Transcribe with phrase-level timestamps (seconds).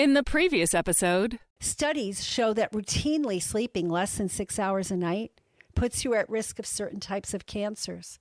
[0.00, 5.30] In the previous episode, Studies show that routinely sleeping less than six hours a night
[5.74, 8.18] puts you at risk of certain types of cancers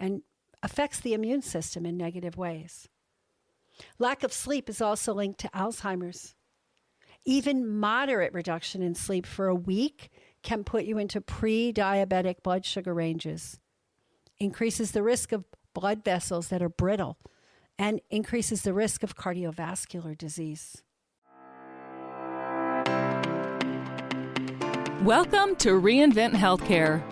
[0.00, 0.22] and
[0.64, 2.88] affects the immune system in negative ways.
[4.00, 6.34] Lack of sleep is also linked to Alzheimer's.
[7.24, 10.10] Even moderate reduction in sleep for a week
[10.42, 13.60] can put you into pre diabetic blood sugar ranges,
[14.40, 17.16] increases the risk of blood vessels that are brittle,
[17.78, 20.82] and increases the risk of cardiovascular disease.
[25.02, 27.02] Welcome to Reinvent Healthcare,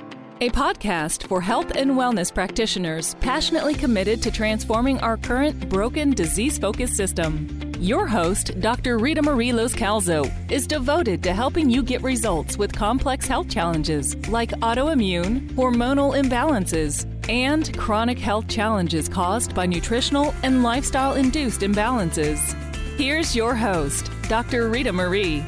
[0.40, 6.56] a podcast for health and wellness practitioners passionately committed to transforming our current broken, disease
[6.56, 7.74] focused system.
[7.80, 8.96] Your host, Dr.
[8.98, 14.50] Rita Marie Loscalzo, is devoted to helping you get results with complex health challenges like
[14.60, 22.54] autoimmune, hormonal imbalances, and chronic health challenges caused by nutritional and lifestyle induced imbalances.
[22.96, 24.68] Here's your host, Dr.
[24.68, 25.44] Rita Marie.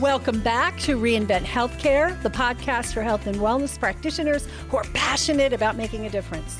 [0.00, 5.52] Welcome back to Reinvent Healthcare, the podcast for health and wellness practitioners who are passionate
[5.52, 6.58] about making a difference.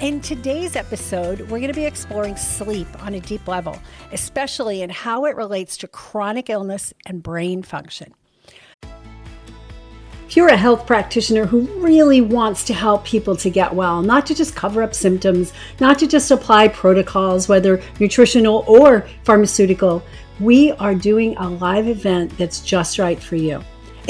[0.00, 3.78] In today's episode, we're going to be exploring sleep on a deep level,
[4.10, 8.12] especially in how it relates to chronic illness and brain function.
[10.30, 14.26] If you're a health practitioner who really wants to help people to get well, not
[14.26, 20.04] to just cover up symptoms, not to just apply protocols, whether nutritional or pharmaceutical,
[20.38, 23.60] we are doing a live event that's just right for you.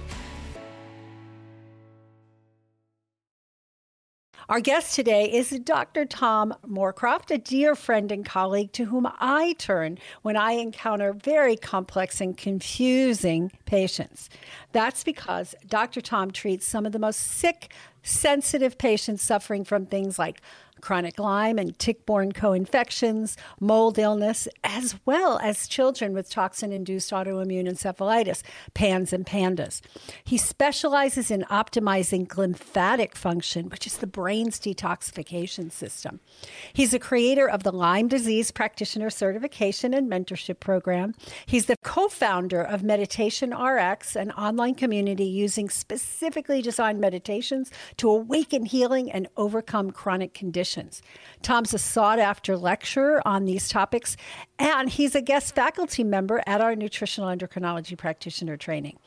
[4.49, 6.05] Our guest today is Dr.
[6.05, 11.57] Tom Moorcroft, a dear friend and colleague to whom I turn when I encounter very
[11.57, 14.29] complex and confusing patients.
[14.71, 15.99] That's because Dr.
[15.99, 20.41] Tom treats some of the most sick, sensitive patients suffering from things like
[20.81, 26.71] chronic Lyme and tick borne co infections, mold illness, as well as children with toxin
[26.71, 28.43] induced autoimmune encephalitis,
[28.73, 29.81] PANS and PANDAS.
[30.23, 36.19] He specializes in optimizing glymphatic function, which is the brain's detoxification system.
[36.73, 41.15] He's a creator of the Lyme Disease Practitioner Certification and Mentorship Program.
[41.45, 48.09] He's the co founder of Meditation RX, an online community using specifically designed meditations to
[48.09, 51.01] awaken healing and overcome chronic conditions conditions.
[51.41, 54.17] Tom's a sought after lecturer on these topics,
[54.59, 58.97] and he's a guest faculty member at our nutritional endocrinology practitioner training.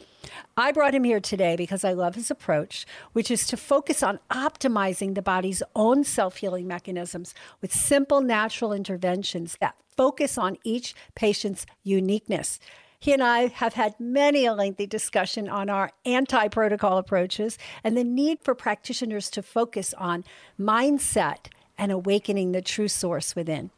[0.56, 4.21] I brought him here today because I love his approach, which is to focus on
[4.31, 10.94] optimizing the body's own self healing mechanisms with simple natural interventions that focus on each
[11.15, 12.60] patient's uniqueness.
[13.02, 17.96] He and I have had many a lengthy discussion on our anti protocol approaches and
[17.96, 20.22] the need for practitioners to focus on
[20.60, 21.46] mindset
[21.78, 23.70] and awakening the true source within.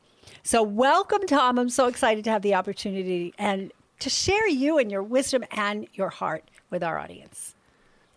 [0.43, 1.57] So, welcome, Tom.
[1.57, 5.87] I'm so excited to have the opportunity and to share you and your wisdom and
[5.95, 7.55] your heart with our audience.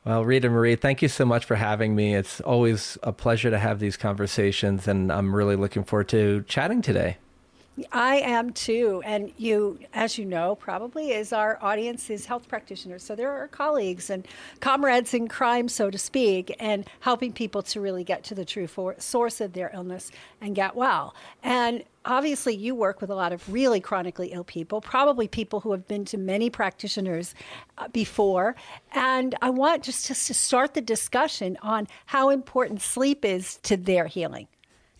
[0.05, 2.15] Well, Rita Marie, thank you so much for having me.
[2.15, 6.81] It's always a pleasure to have these conversations, and I'm really looking forward to chatting
[6.81, 7.17] today.
[7.91, 9.01] I am too.
[9.05, 13.03] And you, as you know, probably is our audience is health practitioners.
[13.03, 14.25] So they're our colleagues and
[14.61, 18.67] comrades in crime, so to speak, and helping people to really get to the true
[18.67, 21.15] for- source of their illness and get well.
[21.43, 25.71] And obviously you work with a lot of really chronically ill people, probably people who
[25.71, 27.35] have been to many practitioners
[27.77, 28.55] uh, before.
[28.93, 33.75] And I want just, just to start the discussion on how important sleep is to
[33.75, 34.47] their healing.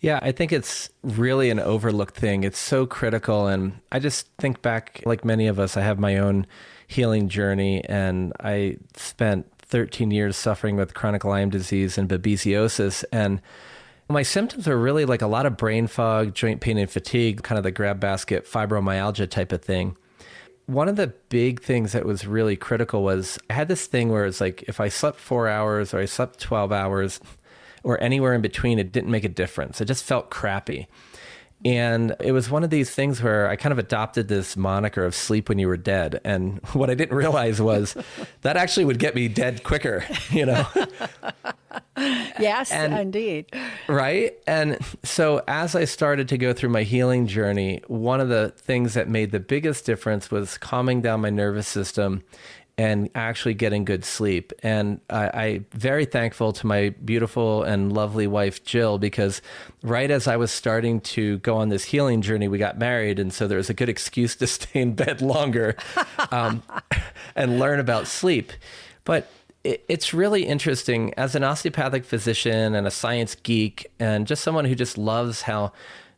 [0.00, 2.44] Yeah, I think it's really an overlooked thing.
[2.44, 3.46] It's so critical.
[3.46, 6.46] And I just think back, like many of us, I have my own
[6.86, 13.04] healing journey, and I spent 13 years suffering with chronic Lyme disease and babesiosis.
[13.10, 13.40] And
[14.08, 17.58] my symptoms are really like a lot of brain fog, joint pain, and fatigue, kind
[17.58, 19.96] of the grab basket fibromyalgia type of thing.
[20.66, 24.26] One of the big things that was really critical was I had this thing where
[24.26, 27.20] it's like if I slept four hours or I slept 12 hours,
[27.86, 29.80] or anywhere in between, it didn't make a difference.
[29.80, 30.88] It just felt crappy.
[31.64, 35.14] And it was one of these things where I kind of adopted this moniker of
[35.14, 36.20] sleep when you were dead.
[36.24, 37.96] And what I didn't realize was
[38.42, 40.66] that actually would get me dead quicker, you know?
[41.96, 43.46] yes, and, indeed.
[43.86, 44.36] Right.
[44.48, 48.94] And so as I started to go through my healing journey, one of the things
[48.94, 52.24] that made the biggest difference was calming down my nervous system
[52.78, 54.52] and actually getting good sleep.
[54.62, 59.40] And I, very thankful to my beautiful and lovely wife Jill because
[59.82, 63.32] right as I was starting to go on this healing journey, we got married, and
[63.32, 65.76] so there was a good excuse to stay in bed longer
[66.30, 66.62] um,
[67.36, 68.52] and learn about sleep.
[69.04, 69.30] But
[69.64, 74.74] it's really interesting as an osteopathic physician and a science geek, and just someone who
[74.74, 75.72] just loves how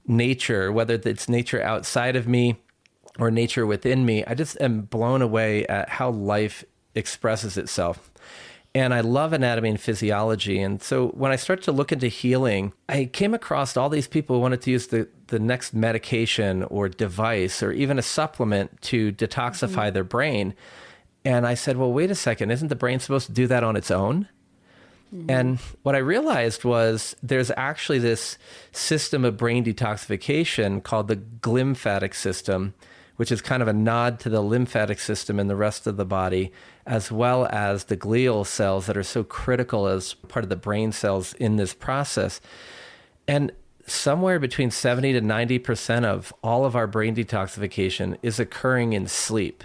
[0.08, 2.56] nature, whether it's nature outside of me
[3.19, 8.11] or nature within me, I just am blown away at how life expresses itself.
[8.75, 10.61] And I love anatomy and physiology.
[10.61, 14.37] And so when I started to look into healing, I came across all these people
[14.37, 19.11] who wanted to use the, the next medication or device or even a supplement to
[19.12, 19.94] detoxify mm-hmm.
[19.94, 20.55] their brain.
[21.25, 23.75] And I said, well, wait a second, isn't the brain supposed to do that on
[23.75, 24.29] its own?
[25.15, 25.31] Mm-hmm.
[25.31, 28.37] And what I realized was there's actually this
[28.73, 32.75] system of brain detoxification called the glymphatic system
[33.19, 36.05] which is kind of a nod to the lymphatic system in the rest of the
[36.05, 36.53] body,
[36.87, 40.93] as well as the glial cells that are so critical as part of the brain
[40.93, 42.41] cells in this process.
[43.26, 43.50] And
[43.88, 49.65] somewhere between 70 to 90% of all of our brain detoxification is occurring in sleep.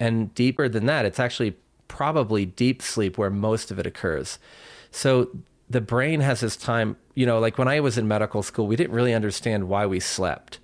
[0.00, 1.56] And deeper than that, it's actually
[1.86, 4.40] probably deep sleep where most of it occurs.
[4.90, 5.30] So
[5.70, 8.74] the brain has this time, you know, like when I was in medical school, we
[8.74, 10.58] didn't really understand why we slept.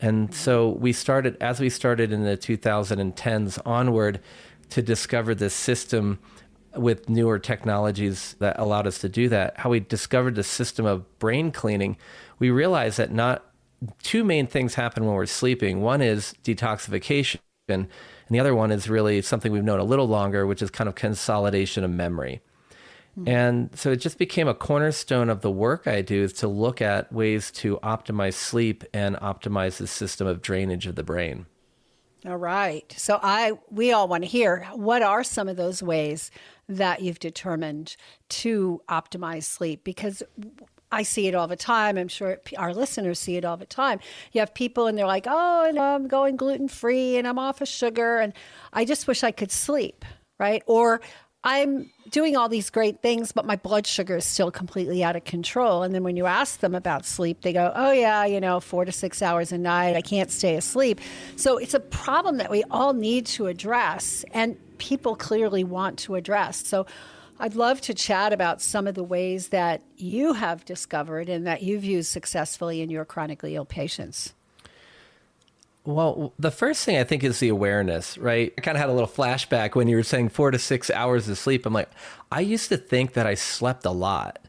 [0.00, 0.34] And mm-hmm.
[0.34, 4.20] so we started, as we started in the 2010s onward,
[4.70, 6.18] to discover this system
[6.74, 9.58] with newer technologies that allowed us to do that.
[9.58, 11.96] How we discovered the system of brain cleaning,
[12.38, 13.44] we realized that not
[14.02, 15.80] two main things happen when we're sleeping.
[15.80, 17.38] One is detoxification,
[17.68, 17.88] and
[18.28, 20.94] the other one is really something we've known a little longer, which is kind of
[20.94, 22.40] consolidation of memory.
[23.18, 23.28] Mm-hmm.
[23.28, 26.82] And so it just became a cornerstone of the work I do is to look
[26.82, 31.46] at ways to optimize sleep and optimize the system of drainage of the brain.
[32.26, 32.92] All right.
[32.96, 36.30] So I we all want to hear what are some of those ways
[36.68, 37.96] that you've determined
[38.28, 40.22] to optimize sleep because
[40.90, 41.96] I see it all the time.
[41.96, 44.00] I'm sure our listeners see it all the time.
[44.32, 47.68] You have people and they're like, "Oh, I'm going gluten free and I'm off of
[47.68, 48.32] sugar and
[48.72, 50.04] I just wish I could sleep."
[50.38, 50.62] Right?
[50.66, 51.00] Or
[51.46, 55.22] I'm doing all these great things, but my blood sugar is still completely out of
[55.22, 55.84] control.
[55.84, 58.84] And then when you ask them about sleep, they go, oh, yeah, you know, four
[58.84, 61.00] to six hours a night, I can't stay asleep.
[61.36, 66.16] So it's a problem that we all need to address, and people clearly want to
[66.16, 66.66] address.
[66.66, 66.84] So
[67.38, 71.62] I'd love to chat about some of the ways that you have discovered and that
[71.62, 74.34] you've used successfully in your chronically ill patients.
[75.86, 78.52] Well, the first thing I think is the awareness, right?
[78.58, 81.28] I kind of had a little flashback when you were saying four to six hours
[81.28, 81.64] of sleep.
[81.64, 81.90] I'm like,
[82.32, 84.40] I used to think that I slept a lot,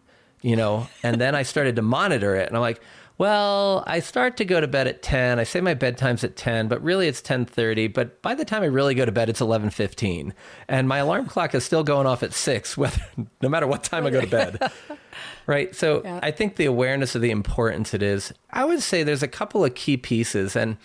[0.42, 2.82] you know, and then I started to monitor it, and I'm like,
[3.20, 5.40] well, I start to go to bed at 10.
[5.40, 8.68] I say my bedtime's at 10, but really it's 10:30, but by the time I
[8.68, 10.34] really go to bed it's 11:15.
[10.68, 13.02] And my alarm clock is still going off at 6 whether
[13.42, 14.72] no matter what time I go to bed.
[15.48, 15.76] right?
[15.76, 16.20] So, yeah.
[16.22, 18.34] I think the awareness of the importance it is.
[18.52, 20.78] I would say there's a couple of key pieces and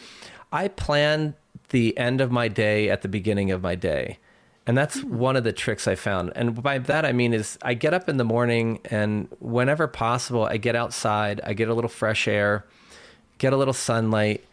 [0.52, 1.34] I plan
[1.70, 4.19] the end of my day at the beginning of my day.
[4.66, 5.04] And that's mm.
[5.04, 6.32] one of the tricks I found.
[6.37, 10.44] And by that, I mean is I get up in the morning and whenever possible,
[10.44, 12.65] I get outside, I get a little fresh air,
[13.38, 14.44] get a little sunlight.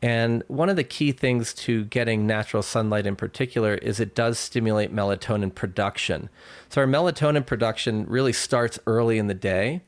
[0.00, 4.38] And one of the key things to getting natural sunlight in particular is it does
[4.38, 6.30] stimulate melatonin production.
[6.68, 9.82] So our melatonin production really starts early in the day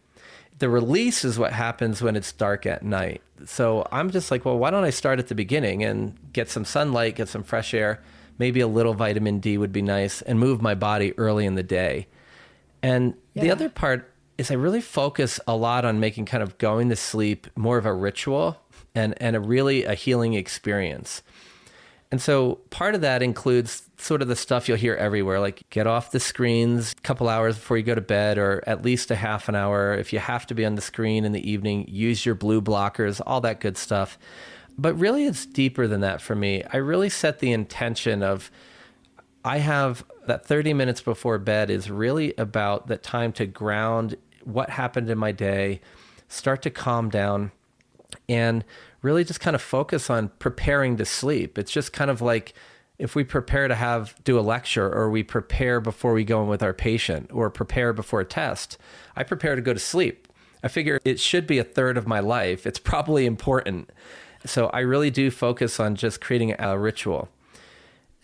[0.61, 3.23] the release is what happens when it's dark at night.
[3.47, 6.65] So I'm just like, well, why don't I start at the beginning and get some
[6.65, 8.01] sunlight, get some fresh air,
[8.39, 11.63] maybe a little vitamin D would be nice, and move my body early in the
[11.63, 12.07] day.
[12.83, 13.43] And yeah.
[13.43, 16.97] the other part is I really focus a lot on making kind of going to
[16.97, 18.61] sleep more of a ritual
[18.95, 21.23] and, and a really a healing experience.
[22.13, 25.87] And so part of that includes sort of the stuff you'll hear everywhere, like get
[25.87, 29.15] off the screens a couple hours before you go to bed, or at least a
[29.15, 29.95] half an hour.
[29.95, 33.21] If you have to be on the screen in the evening, use your blue blockers,
[33.25, 34.19] all that good stuff.
[34.77, 36.65] But really, it's deeper than that for me.
[36.73, 38.51] I really set the intention of
[39.45, 44.71] I have that 30 minutes before bed is really about that time to ground what
[44.71, 45.81] happened in my day,
[46.29, 47.53] start to calm down,
[48.29, 48.65] and
[49.03, 51.59] really just kind of focus on preparing to sleep.
[51.59, 52.55] It's just kind of like
[52.99, 56.49] if we prepare to have do a lecture or we prepare before we go in
[56.49, 58.77] with our patient or prepare before a test.
[59.17, 60.29] I prepare to go to sleep.
[60.63, 62.67] I figure it should be a third of my life.
[62.67, 63.91] It's probably important.
[64.45, 67.29] So I really do focus on just creating a ritual.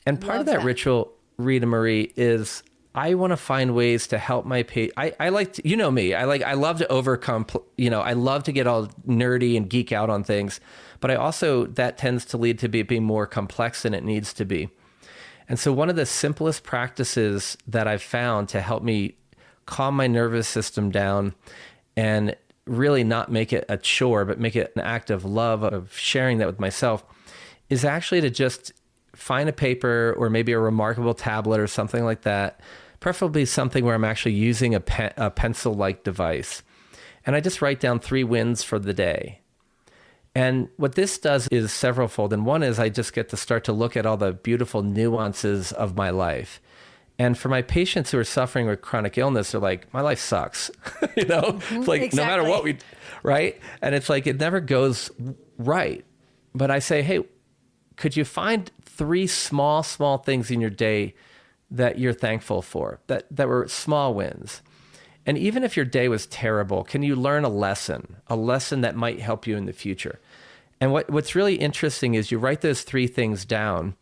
[0.04, 0.64] And part Love of that, that.
[0.64, 2.62] ritual, Rita Marie, is
[2.96, 4.94] I want to find ways to help my patient.
[4.96, 8.00] I, I like, to, you know me, I like, I love to overcome, you know,
[8.00, 10.60] I love to get all nerdy and geek out on things,
[11.00, 14.32] but I also, that tends to lead to be being more complex than it needs
[14.32, 14.70] to be.
[15.46, 19.16] And so one of the simplest practices that I've found to help me
[19.66, 21.34] calm my nervous system down
[21.98, 22.34] and
[22.66, 26.38] really not make it a chore, but make it an act of love, of sharing
[26.38, 27.04] that with myself,
[27.68, 28.72] is actually to just
[29.14, 32.60] find a paper or maybe a remarkable tablet or something like that,
[33.00, 36.62] preferably something where I'm actually using a, pen, a pencil like device.
[37.24, 39.40] And I just write down three wins for the day.
[40.34, 42.32] And what this does is severalfold.
[42.32, 45.72] And one is I just get to start to look at all the beautiful nuances
[45.72, 46.60] of my life.
[47.18, 50.70] And for my patients who are suffering with chronic illness, they're like, my life sucks.
[51.16, 51.76] you know, mm-hmm.
[51.76, 52.76] it's like no matter what we,
[53.22, 53.58] right?
[53.80, 55.10] And it's like it never goes
[55.56, 56.04] right.
[56.54, 57.24] But I say, hey,
[57.96, 61.14] could you find three small, small things in your day
[61.70, 64.62] that you're thankful for, that, that were small wins?
[65.26, 68.94] And even if your day was terrible, can you learn a lesson, a lesson that
[68.94, 70.20] might help you in the future?
[70.80, 73.96] And what, what's really interesting is you write those three things down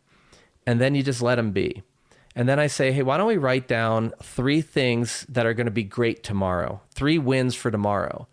[0.67, 1.83] and then you just let them be.
[2.37, 5.67] And then I say, hey, why don't we write down three things that are going
[5.67, 8.27] to be great tomorrow, three wins for tomorrow.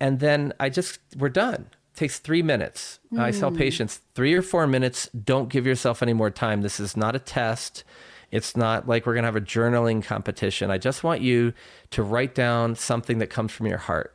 [0.00, 1.68] And then I just, we're done.
[1.94, 2.98] Takes three minutes.
[3.12, 3.20] Mm.
[3.20, 6.62] I tell patients, three or four minutes, don't give yourself any more time.
[6.62, 7.84] This is not a test.
[8.30, 10.70] It's not like we're going to have a journaling competition.
[10.70, 11.52] I just want you
[11.90, 14.14] to write down something that comes from your heart.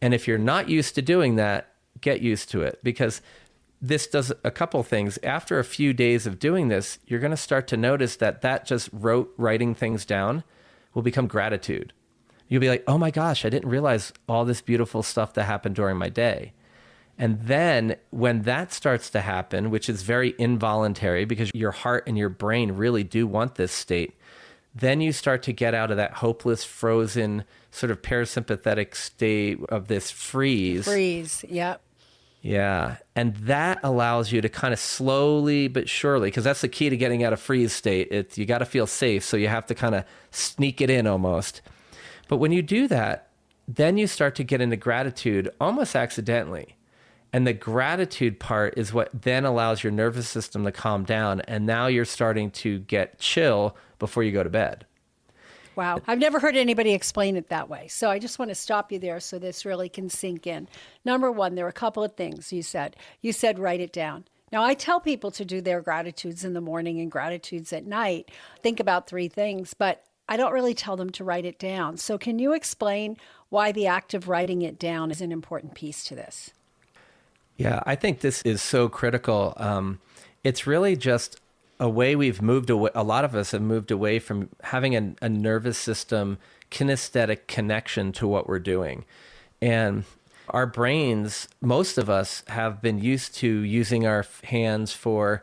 [0.00, 1.70] And if you're not used to doing that,
[2.00, 3.20] get used to it because
[3.80, 5.18] this does a couple things.
[5.22, 8.66] After a few days of doing this, you're going to start to notice that that
[8.66, 10.44] just wrote writing things down
[10.94, 11.92] will become gratitude.
[12.48, 15.74] You'll be like, "Oh my gosh, I didn't realize all this beautiful stuff that happened
[15.74, 16.52] during my day."
[17.18, 22.18] And then when that starts to happen, which is very involuntary because your heart and
[22.18, 24.18] your brain really do want this state,
[24.74, 29.86] then you start to get out of that hopeless, frozen, sort of parasympathetic state of
[29.86, 30.84] this freeze.
[30.84, 31.80] Freeze, yep.
[32.42, 32.96] Yeah.
[33.16, 36.96] And that allows you to kind of slowly but surely, because that's the key to
[36.96, 38.08] getting out of freeze state.
[38.10, 39.24] It's you got to feel safe.
[39.24, 41.62] So you have to kind of sneak it in almost.
[42.28, 43.30] But when you do that,
[43.66, 46.76] then you start to get into gratitude almost accidentally.
[47.34, 51.40] And the gratitude part is what then allows your nervous system to calm down.
[51.40, 54.86] And now you're starting to get chill before you go to bed.
[55.74, 56.00] Wow.
[56.06, 57.88] I've never heard anybody explain it that way.
[57.88, 60.68] So I just want to stop you there so this really can sink in.
[61.04, 62.94] Number one, there are a couple of things you said.
[63.20, 64.26] You said write it down.
[64.52, 68.30] Now, I tell people to do their gratitudes in the morning and gratitudes at night.
[68.62, 71.96] Think about three things, but I don't really tell them to write it down.
[71.96, 73.16] So, can you explain
[73.48, 76.52] why the act of writing it down is an important piece to this?
[77.56, 79.54] Yeah, I think this is so critical.
[79.56, 80.00] Um,
[80.42, 81.40] it's really just
[81.78, 82.90] a way we've moved away.
[82.94, 86.38] A lot of us have moved away from having a, a nervous system
[86.70, 89.04] kinesthetic connection to what we're doing.
[89.62, 90.04] And
[90.50, 95.42] our brains, most of us have been used to using our hands for,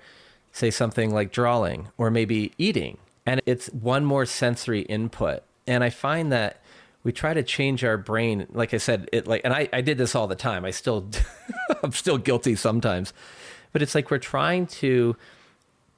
[0.51, 2.97] say, something like drawing or maybe eating.
[3.25, 5.43] And it's one more sensory input.
[5.65, 6.60] And I find that
[7.03, 8.47] we try to change our brain.
[8.51, 10.65] Like I said, it like, and I, I did this all the time.
[10.65, 11.09] I still,
[11.83, 13.13] I'm still guilty sometimes,
[13.71, 15.15] but it's like we're trying to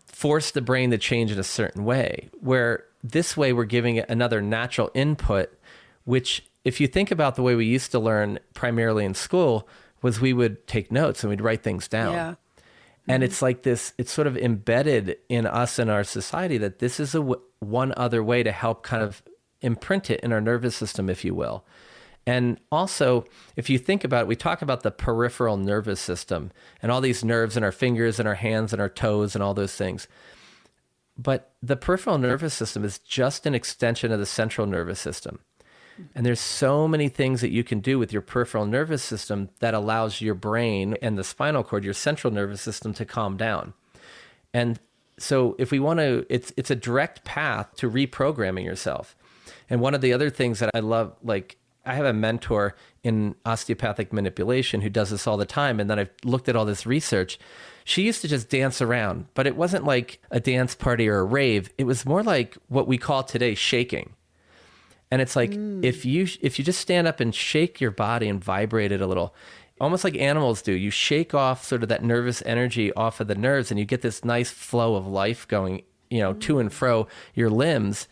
[0.06, 4.10] force the brain to change in a certain way, where this way we're giving it
[4.10, 5.52] another natural input,
[6.06, 9.68] which if you think about the way we used to learn primarily in school
[10.02, 12.14] was we would take notes and we'd write things down.
[12.14, 12.36] Yeah.
[13.08, 13.24] And mm-hmm.
[13.24, 17.14] it's like this, it's sort of embedded in us and our society that this is
[17.16, 19.22] a w- one other way to help kind of
[19.63, 21.65] imprint it in our nervous system, if you will.
[22.25, 26.51] And also, if you think about it, we talk about the peripheral nervous system
[26.82, 29.53] and all these nerves in our fingers and our hands and our toes and all
[29.53, 30.08] those things.
[31.17, 35.39] But the peripheral nervous system is just an extension of the central nervous system.
[36.15, 39.74] And there's so many things that you can do with your peripheral nervous system that
[39.74, 43.74] allows your brain and the spinal cord, your central nervous system to calm down.
[44.53, 44.79] And
[45.20, 49.15] so if we want to it's it's a direct path to reprogramming yourself.
[49.74, 53.34] And one of the other things that I love like I have a mentor in
[53.44, 56.86] osteopathic manipulation who does this all the time and then I've looked at all this
[56.86, 57.39] research.
[57.84, 61.24] She used to just dance around, but it wasn't like a dance party or a
[61.24, 61.72] rave.
[61.80, 64.13] It was more like what we call today shaking
[65.10, 65.84] and it's like mm.
[65.84, 69.08] if you if you just stand up and shake your body and vibrate it a
[69.08, 69.34] little,
[69.82, 73.34] almost like animals do, you shake off sort of that nervous energy off of the
[73.34, 76.42] nerves and you get this nice flow of life going, you know, mm.
[76.42, 78.08] to and fro your limbs.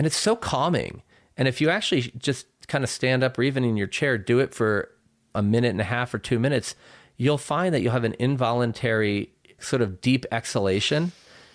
[0.00, 1.02] And it's so calming.
[1.36, 4.38] And if you actually just kind of stand up or even in your chair, do
[4.38, 4.88] it for
[5.34, 6.74] a minute and a half or two minutes,
[7.18, 11.12] you'll find that you'll have an involuntary sort of deep exhalation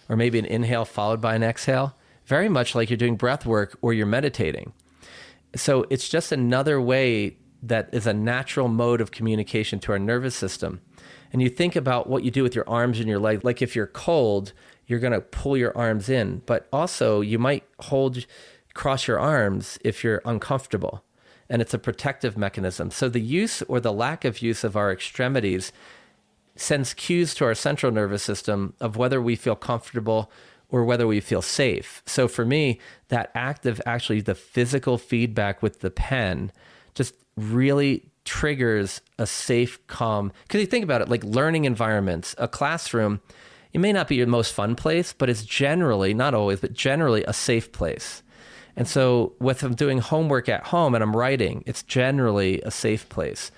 [0.09, 1.95] or maybe an inhale followed by an exhale,
[2.27, 4.73] very much like you're doing breath work or you're meditating.
[5.55, 10.35] So it's just another way that is a natural mode of communication to our nervous
[10.35, 10.81] system.
[11.33, 13.43] And you think about what you do with your arms and your legs.
[13.43, 14.53] Like if you're cold,
[14.87, 18.25] you're going to pull your arms in, but also you might hold,
[18.73, 21.03] cross your arms if you're uncomfortable.
[21.49, 22.89] And it's a protective mechanism.
[22.91, 25.71] So the use or the lack of use of our extremities
[26.55, 30.31] sends cues to our central nervous system of whether we feel comfortable
[30.69, 32.01] or whether we feel safe.
[32.05, 36.51] So for me, that act of actually the physical feedback with the pen
[36.95, 40.31] just really triggers a safe, calm.
[40.43, 43.21] Because you think about it, like learning environments, a classroom,
[43.75, 47.25] it may not be your most fun place, but it's generally, not always, but generally
[47.25, 48.23] a safe place.
[48.77, 53.09] And so, with I'm doing homework at home and I'm writing, it's generally a safe
[53.09, 53.51] place.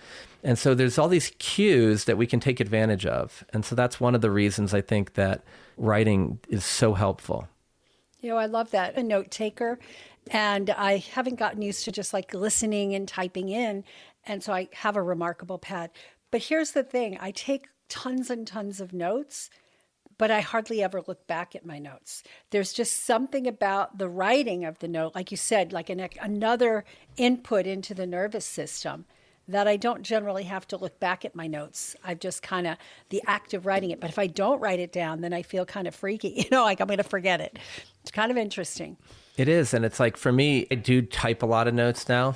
[0.43, 3.43] And so there's all these cues that we can take advantage of.
[3.53, 5.43] And so that's one of the reasons I think that
[5.77, 7.47] writing is so helpful.
[8.19, 8.97] You know, I love that.
[8.97, 9.77] A note taker.
[10.31, 13.83] And I haven't gotten used to just like listening and typing in.
[14.25, 15.91] And so I have a remarkable pad.
[16.31, 19.51] But here's the thing I take tons and tons of notes,
[20.17, 22.23] but I hardly ever look back at my notes.
[22.49, 26.85] There's just something about the writing of the note, like you said, like an, another
[27.17, 29.05] input into the nervous system
[29.47, 31.95] that I don't generally have to look back at my notes.
[32.03, 32.77] I've just kind of
[33.09, 33.99] the act of writing it.
[33.99, 36.63] But if I don't write it down, then I feel kind of freaky, you know,
[36.63, 37.57] like I'm going to forget it.
[38.01, 38.97] It's kind of interesting.
[39.37, 39.73] It is.
[39.73, 42.35] And it's like for me, I do type a lot of notes now.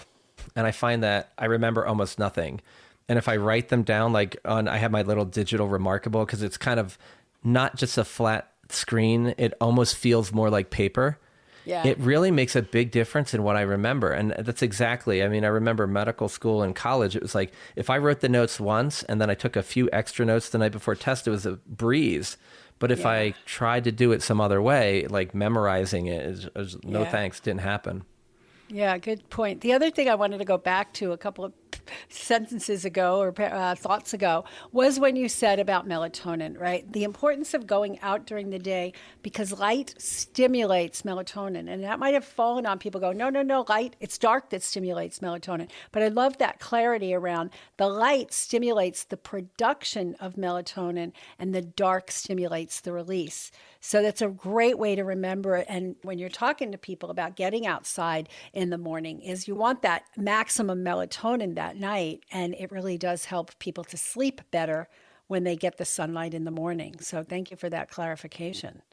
[0.56, 2.62] And I find that I remember almost nothing.
[3.10, 6.42] And if I write them down, like on, I have my little digital remarkable because
[6.42, 6.98] it's kind of
[7.44, 11.18] not just a flat screen, it almost feels more like paper
[11.66, 11.86] yeah.
[11.86, 14.12] it really makes a big difference in what I remember.
[14.12, 17.16] And that's exactly, I mean, I remember medical school and college.
[17.16, 19.90] It was like if I wrote the notes once and then I took a few
[19.92, 22.38] extra notes the night before test, it was a breeze.
[22.80, 23.10] But if yeah.
[23.10, 27.12] I tried to do it some other way, like memorizing it, is, is no yeah.
[27.12, 28.04] thanks, didn't happen.
[28.74, 29.60] Yeah, good point.
[29.60, 31.52] The other thing I wanted to go back to a couple of
[32.08, 36.90] sentences ago or uh, thoughts ago was when you said about melatonin, right?
[36.94, 38.94] The importance of going out during the day
[39.24, 41.70] because light stimulates melatonin.
[41.70, 44.64] And that might have fallen on people go, no, no, no, light, it's dark that
[44.64, 45.70] stimulates melatonin.
[45.92, 51.62] But I love that clarity around the light stimulates the production of melatonin and the
[51.62, 53.52] dark stimulates the release.
[53.84, 55.66] So that's a great way to remember it.
[55.68, 59.82] And when you're talking to people about getting outside in the morning, is you want
[59.82, 64.88] that maximum melatonin that night, and it really does help people to sleep better
[65.28, 67.00] when they get the sunlight in the morning.
[67.00, 68.84] So thank you for that clarification.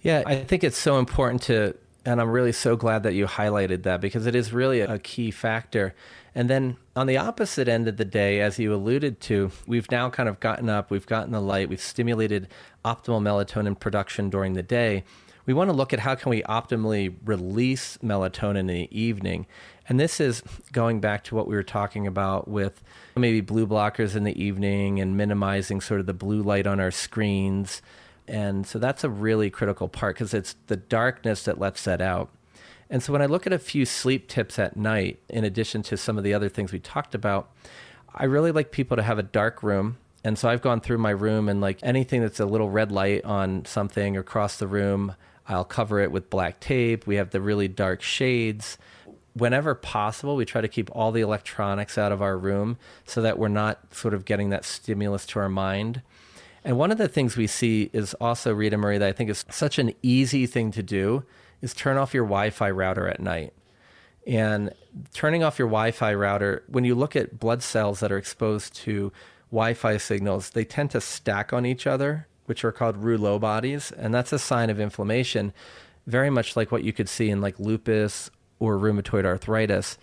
[0.00, 3.84] Yeah, I think it's so important to, and I'm really so glad that you highlighted
[3.84, 5.94] that because it is really a key factor.
[6.34, 10.10] And then on the opposite end of the day, as you alluded to, we've now
[10.10, 12.48] kind of gotten up, we've gotten the light, we've stimulated
[12.84, 15.04] optimal melatonin production during the day.
[15.44, 19.46] We want to look at how can we optimally release melatonin in the evening.
[19.88, 22.82] And this is going back to what we were talking about with
[23.16, 26.92] maybe blue blockers in the evening and minimizing sort of the blue light on our
[26.92, 27.82] screens.
[28.28, 32.30] And so that's a really critical part because it's the darkness that lets that out.
[32.88, 35.96] And so when I look at a few sleep tips at night, in addition to
[35.96, 37.50] some of the other things we talked about,
[38.14, 39.96] I really like people to have a dark room.
[40.24, 43.24] And so I've gone through my room and like anything that's a little red light
[43.24, 45.14] on something across the room,
[45.48, 47.06] I'll cover it with black tape.
[47.06, 48.78] We have the really dark shades.
[49.34, 53.38] Whenever possible, we try to keep all the electronics out of our room so that
[53.38, 56.02] we're not sort of getting that stimulus to our mind.
[56.64, 59.44] And one of the things we see is also, Rita Marie, that I think is
[59.50, 61.24] such an easy thing to do
[61.60, 63.52] is turn off your Wi-Fi router at night.
[64.26, 64.72] And
[65.12, 69.12] turning off your Wi-Fi router, when you look at blood cells that are exposed to
[69.50, 74.14] Wi-Fi signals, they tend to stack on each other, which are called rouleau bodies, and
[74.14, 75.52] that's a sign of inflammation,
[76.06, 79.98] very much like what you could see in like lupus or rheumatoid arthritis.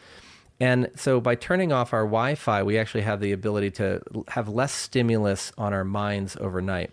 [0.60, 4.74] And so by turning off our Wi-Fi, we actually have the ability to have less
[4.74, 6.92] stimulus on our minds overnight.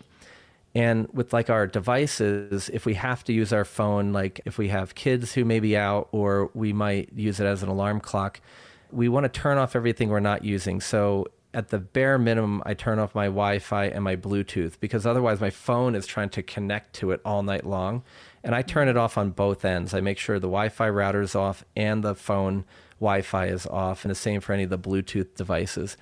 [0.73, 4.69] And with like our devices, if we have to use our phone, like if we
[4.69, 8.39] have kids who may be out or we might use it as an alarm clock,
[8.91, 10.79] we want to turn off everything we're not using.
[10.79, 15.05] So at the bare minimum, I turn off my Wi Fi and my Bluetooth because
[15.05, 18.03] otherwise my phone is trying to connect to it all night long.
[18.43, 19.93] And I turn it off on both ends.
[19.93, 22.65] I make sure the Wi Fi router is off and the phone
[22.99, 25.97] Wi Fi is off, and the same for any of the Bluetooth devices.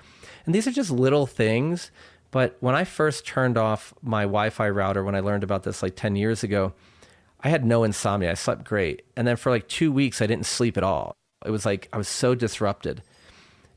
[0.45, 1.91] And these are just little things
[2.35, 5.81] but when I first turned off my Wi Fi router, when I learned about this
[5.81, 6.73] like 10 years ago,
[7.39, 8.31] I had no insomnia.
[8.31, 9.03] I slept great.
[9.15, 11.15] And then for like two weeks, I didn't sleep at all.
[11.45, 13.03] It was like I was so disrupted.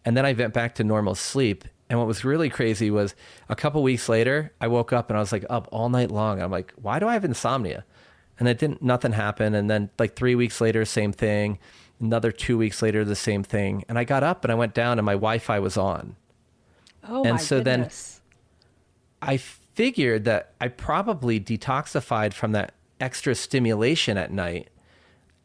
[0.05, 1.67] And then I went back to normal sleep.
[1.89, 3.15] And what was really crazy was
[3.49, 6.43] a couple weeks later, I woke up and I was like up all night long.
[6.43, 7.85] I'm like, why do I have insomnia?
[8.41, 9.55] And it didn't, nothing happened.
[9.55, 11.61] And then like three weeks later, same thing.
[12.01, 13.85] Another two weeks later, the same thing.
[13.89, 16.17] And I got up and I went down and my Wi Fi was on.
[17.09, 18.21] Oh, and my so goodness.
[19.23, 24.69] then I figured that I probably detoxified from that extra stimulation at night.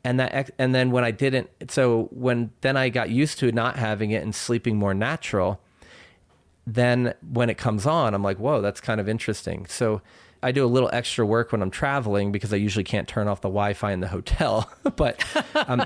[0.04, 3.52] And that, ex- and then when I didn't, so when then I got used to
[3.52, 5.62] not having it and sleeping more natural,
[6.68, 9.66] then when it comes on, I'm like, whoa, that's kind of interesting.
[9.68, 10.02] So
[10.42, 13.42] I do a little extra work when I'm traveling because I usually can't turn off
[13.42, 14.70] the Wi-Fi in the hotel.
[14.96, 15.24] but
[15.56, 15.86] um,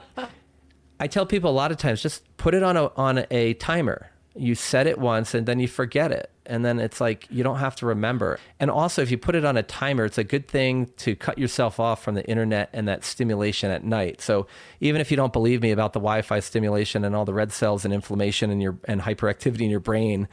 [1.00, 4.12] I tell people a lot of times just put it on a on a timer.
[4.36, 6.30] You set it once and then you forget it.
[6.46, 8.40] And then it's like you don't have to remember.
[8.60, 11.38] And also if you put it on a timer, it's a good thing to cut
[11.38, 14.22] yourself off from the internet and that stimulation at night.
[14.22, 14.48] So
[14.80, 17.84] even if you don't believe me about the Wi-Fi stimulation and all the red cells
[17.84, 20.28] and inflammation in your and hyperactivity in your brain,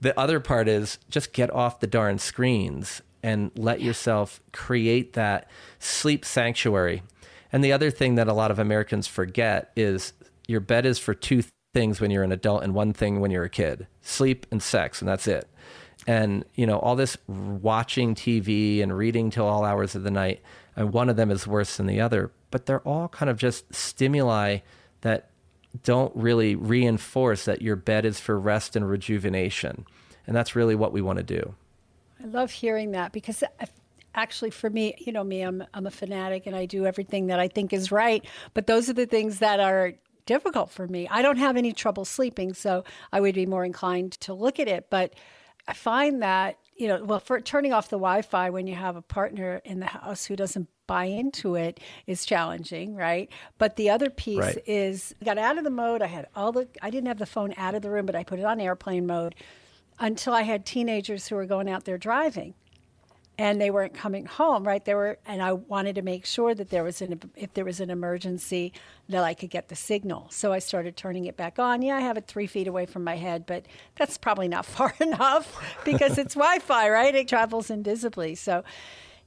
[0.00, 5.48] the other part is just get off the darn screens and let yourself create that
[5.78, 7.02] sleep sanctuary.
[7.52, 10.12] And the other thing that a lot of Americans forget is
[10.46, 11.42] your bed is for two
[11.74, 15.00] things when you're an adult and one thing when you're a kid sleep and sex,
[15.00, 15.48] and that's it.
[16.06, 20.40] And, you know, all this watching TV and reading till all hours of the night,
[20.74, 23.74] and one of them is worse than the other, but they're all kind of just
[23.74, 24.58] stimuli
[25.02, 25.30] that
[25.82, 29.84] don't really reinforce that your bed is for rest and rejuvenation.
[30.26, 31.54] And that's really what we want to do.
[32.22, 33.42] I love hearing that because
[34.14, 37.38] actually for me, you know me, I'm I'm a fanatic and I do everything that
[37.38, 39.92] I think is right, but those are the things that are
[40.26, 41.08] difficult for me.
[41.10, 44.68] I don't have any trouble sleeping, so I would be more inclined to look at
[44.68, 45.14] it, but
[45.66, 49.02] I find that, you know, well for turning off the Wi-Fi when you have a
[49.02, 53.28] partner in the house who doesn't buy into it is challenging, right?
[53.58, 54.62] But the other piece Right.
[54.66, 56.00] is I got out of the mode.
[56.00, 58.24] I had all the I didn't have the phone out of the room, but I
[58.24, 59.34] put it on airplane mode
[59.98, 62.54] until I had teenagers who were going out there driving
[63.38, 64.84] and they weren't coming home right?
[64.84, 67.80] They were and i wanted to make sure that there was an if there was
[67.80, 68.72] an emergency
[69.08, 70.26] that i could get the signal.
[70.30, 71.80] So i started turning it back on.
[71.82, 73.64] Yeah i have it three feet away from my head but
[73.96, 77.14] that's probably not far enough because it's wi-fi right?
[77.14, 78.34] It travels invisibly.
[78.34, 78.64] So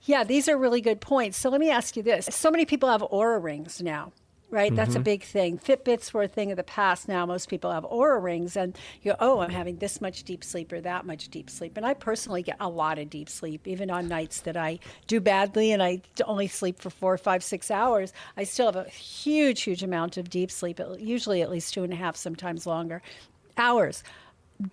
[0.04, 1.38] yeah these are really good points.
[1.38, 2.26] So let me ask you this.
[2.32, 4.12] So many people have Oura rings now
[4.52, 4.76] right?
[4.76, 5.04] That's a mm-hmm.
[5.04, 5.58] big thing.
[5.58, 7.08] Fitbits were a thing of the past.
[7.08, 10.44] Now most people have Oura rings, and you go, oh, I'm having this much deep
[10.44, 11.78] sleep or that much deep sleep.
[11.78, 15.20] And I personally get a lot of deep sleep, even on nights that I do
[15.20, 18.12] badly and I only sleep for four, five, six hours.
[18.36, 21.94] I still have a huge, huge amount of deep sleep, usually at least two and
[21.94, 23.02] a half, sometimes longer
[23.58, 24.04] hours.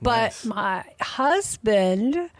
[0.02, 0.44] But Nice.
[0.44, 2.30] my husband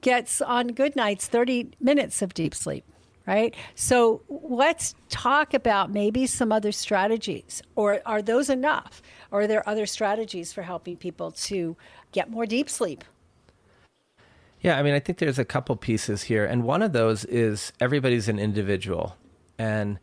[0.00, 2.84] gets on good nights 30 minutes of deep sleep
[3.26, 3.54] right?
[3.74, 9.02] So let's talk about maybe some other strategies, or are those enough?
[9.30, 11.76] Or are there other strategies for helping people to
[12.12, 13.04] get more deep sleep?
[14.60, 16.46] Yeah, I mean, I think there's a couple pieces here.
[16.46, 19.16] And one of those is everybody's an individual.
[19.58, 19.98] And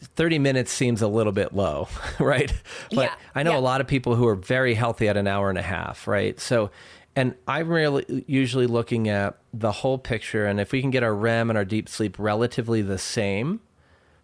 [0.00, 1.88] 30 minutes seems a little bit low,
[2.20, 2.52] right?
[2.90, 3.58] But Yeah, I know yeah.
[3.58, 6.38] a lot of people who are very healthy at an hour and a half, right?
[6.38, 6.70] So,
[7.18, 10.46] and I'm really usually looking at the whole picture.
[10.46, 13.58] And if we can get our REM and our deep sleep relatively the same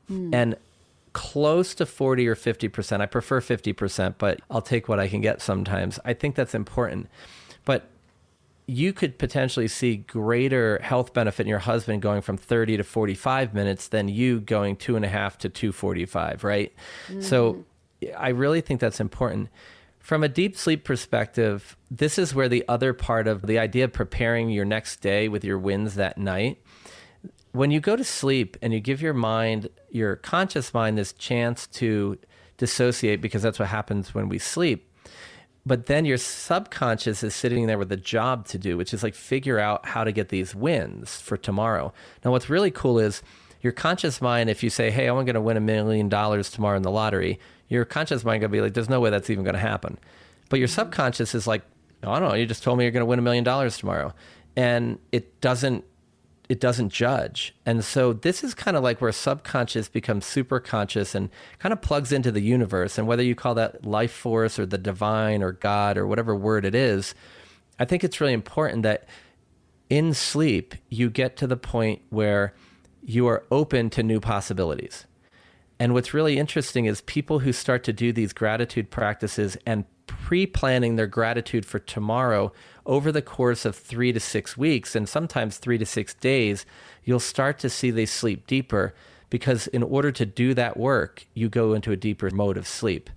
[0.06, 0.32] hmm.
[0.32, 0.54] and
[1.12, 5.42] close to 40 or 50%, I prefer 50%, but I'll take what I can get
[5.42, 5.98] sometimes.
[6.04, 7.08] I think that's important.
[7.64, 7.88] But
[8.66, 13.54] you could potentially see greater health benefit in your husband going from 30 to 45
[13.54, 16.72] minutes than you going two and a half to 245 right
[17.20, 17.52] so
[18.02, 18.16] mm-hmm.
[18.16, 19.50] i really think that's important
[20.04, 23.92] from a deep sleep perspective this is where the other part of the idea of
[23.92, 26.58] preparing your next day with your wins that night
[27.54, 31.68] when you go to sleep and you give your mind, your conscious mind, this chance
[31.68, 32.18] to
[32.56, 34.90] dissociate, because that's what happens when we sleep.
[35.64, 39.14] But then your subconscious is sitting there with a job to do, which is like
[39.14, 41.92] figure out how to get these wins for tomorrow.
[42.24, 43.22] Now, what's really cool is
[43.62, 46.76] your conscious mind, if you say, Hey, I'm going to win a million dollars tomorrow
[46.76, 49.60] in the lottery, your conscious mind to be like, There's no way that's even to
[49.60, 49.98] happen.
[50.48, 51.62] But your subconscious is like,
[52.02, 54.14] I don't know, you just told me you're to win a million dollars tomorrow.
[54.56, 55.84] And it doesn't
[56.48, 57.54] it doesn't judge.
[57.64, 61.80] And so this is kind of like where subconscious becomes super conscious and kind of
[61.80, 62.98] plugs into the universe.
[62.98, 66.66] And whether you call that life force or the divine or God or whatever word
[66.66, 67.14] it is,
[67.78, 69.08] I think it's really important that
[69.88, 72.52] in sleep you get to the point where
[73.02, 75.06] you are open to new possibilities.
[75.78, 80.46] And what's really interesting is people who start to do these gratitude practices and pre
[80.46, 82.52] planning their gratitude for tomorrow
[82.86, 86.64] over the course of three to six weeks and sometimes three to six days,
[87.04, 88.94] you'll start to see they sleep deeper
[89.30, 93.10] because in order to do that work, you go into a deeper mode of sleep.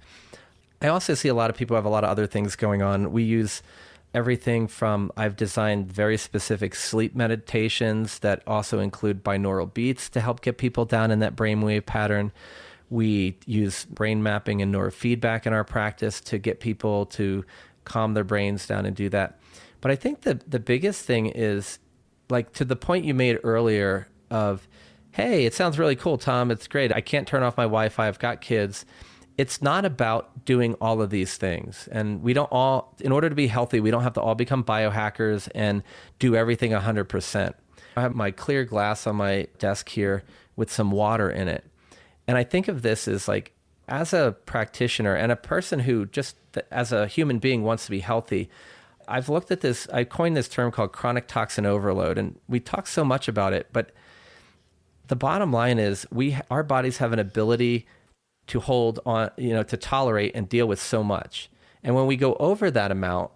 [0.82, 3.12] I also see a lot of people have a lot of other things going on.
[3.12, 3.62] We use
[4.13, 10.41] everything from I've designed very specific sleep meditations that also include binaural beats to help
[10.41, 12.32] get people down in that brainwave pattern.
[12.89, 17.46] We use brain mapping and neurofeedback in our practice to get people to
[17.84, 19.39] calm their brains down and do that.
[19.82, 21.80] But I think the the biggest thing is
[22.30, 24.67] like to the point you made earlier of
[25.12, 26.52] hey, it sounds really cool, Tom.
[26.52, 26.93] It's great.
[26.93, 28.08] I can't turn off my Wi-Fi.
[28.08, 28.86] I've got kids
[29.38, 31.88] it's not about doing all of these things.
[31.91, 34.63] And we don't all, in order to be healthy, we don't have to all become
[34.63, 35.84] biohackers and
[36.17, 37.54] do everything 100%.
[37.95, 40.23] I have my clear glass on my desk here
[40.56, 41.63] with some water in it.
[42.28, 43.54] And I think of this as like,
[43.88, 46.36] as a practitioner and a person who just
[46.71, 48.50] as a human being wants to be healthy,
[49.08, 52.17] I've looked at this, I coined this term called chronic toxin overload.
[52.17, 53.91] And we talk so much about it, but
[55.08, 57.86] the bottom line is we our bodies have an ability
[58.47, 61.49] to hold on, you know, to tolerate and deal with so much.
[61.83, 63.31] And when we go over that amount,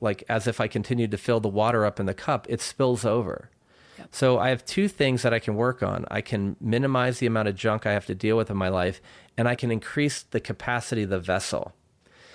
[0.00, 3.04] like as if I continued to fill the water up in the cup, it spills
[3.04, 3.50] over.
[3.98, 4.08] Yep.
[4.10, 6.04] So I have two things that I can work on.
[6.10, 9.00] I can minimize the amount of junk I have to deal with in my life,
[9.36, 11.72] and I can increase the capacity of the vessel.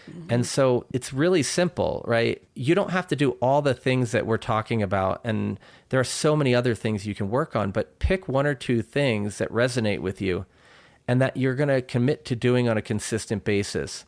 [0.10, 0.34] Mm-hmm.
[0.34, 2.42] And so it's really simple, right?
[2.56, 5.22] You don't have to do all the things that we're talking about.
[5.24, 8.56] And there are so many other things you can work on, but pick one or
[8.56, 10.46] two things that resonate with you
[11.10, 14.06] and that you're going to commit to doing on a consistent basis.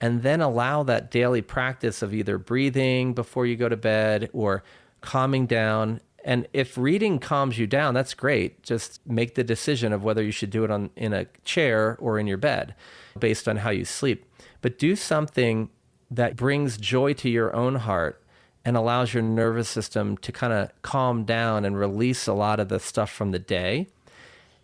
[0.00, 4.62] And then allow that daily practice of either breathing before you go to bed or
[5.00, 6.00] calming down.
[6.24, 8.62] And if reading calms you down, that's great.
[8.62, 12.16] Just make the decision of whether you should do it on in a chair or
[12.16, 12.76] in your bed
[13.18, 14.24] based on how you sleep.
[14.60, 15.68] But do something
[16.12, 18.22] that brings joy to your own heart
[18.64, 22.68] and allows your nervous system to kind of calm down and release a lot of
[22.68, 23.88] the stuff from the day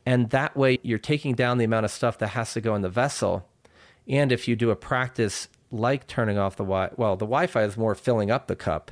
[0.04, 2.82] and that way, you're taking down the amount of stuff that has to go in
[2.82, 3.48] the vessel.
[4.08, 7.62] And if you do a practice like turning off the Wi well, the Wi Fi
[7.62, 8.90] is more filling up the cup.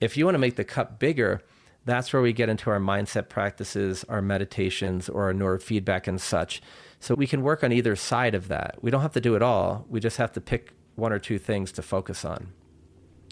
[0.00, 1.42] If you want to make the cup bigger,
[1.84, 6.62] that's where we get into our mindset practices, our meditations, or our neurofeedback and such.
[6.98, 8.78] So we can work on either side of that.
[8.80, 9.84] We don't have to do it all.
[9.88, 12.52] We just have to pick one or two things to focus on.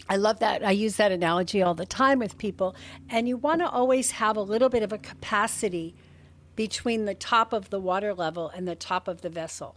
[0.09, 0.63] I love that.
[0.63, 2.75] I use that analogy all the time with people.
[3.09, 5.95] And you want to always have a little bit of a capacity
[6.55, 9.75] between the top of the water level and the top of the vessel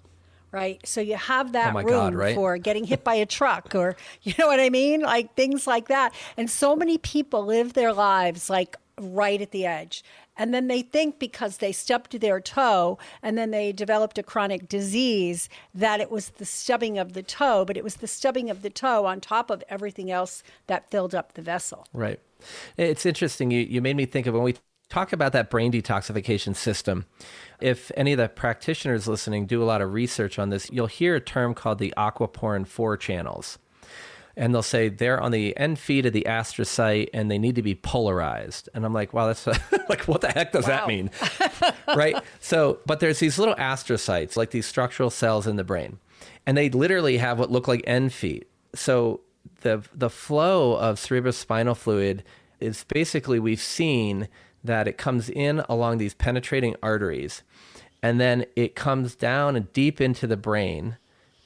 [0.52, 0.80] right?
[0.86, 2.34] So you have that oh room God, right?
[2.34, 5.00] for getting hit by a truck or you know what I mean?
[5.00, 6.14] Like things like that.
[6.36, 10.02] And so many people live their lives like right at the edge.
[10.38, 14.68] And then they think because they stubbed their toe and then they developed a chronic
[14.68, 18.62] disease that it was the stubbing of the toe, but it was the stubbing of
[18.62, 21.86] the toe on top of everything else that filled up the vessel.
[21.92, 22.20] Right.
[22.76, 23.50] It's interesting.
[23.50, 24.56] You, you made me think of when we
[24.88, 27.06] talk about that brain detoxification system.
[27.60, 31.16] If any of the practitioners listening do a lot of research on this, you'll hear
[31.16, 33.58] a term called the aquaporin 4 channels.
[34.38, 37.62] And they'll say they're on the end feet of the astrocyte and they need to
[37.62, 38.68] be polarized.
[38.74, 39.46] And I'm like, wow, that's
[39.88, 40.68] like, what the heck does wow.
[40.68, 41.10] that mean?
[41.88, 42.22] right?
[42.40, 45.98] So, but there's these little astrocytes, like these structural cells in the brain,
[46.44, 48.46] and they literally have what look like end feet.
[48.74, 49.20] So
[49.62, 52.22] the, the flow of cerebrospinal fluid
[52.60, 54.28] is basically, we've seen
[54.66, 57.42] that it comes in along these penetrating arteries
[58.02, 60.96] and then it comes down and deep into the brain